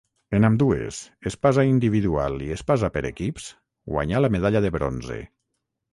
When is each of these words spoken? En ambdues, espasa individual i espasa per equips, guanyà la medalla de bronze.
En 0.35 0.45
ambdues, 0.47 1.01
espasa 1.31 1.65
individual 1.73 2.41
i 2.47 2.49
espasa 2.57 2.91
per 2.97 3.03
equips, 3.11 3.53
guanyà 3.95 4.27
la 4.27 4.33
medalla 4.37 4.63
de 4.67 4.77
bronze. 4.79 5.21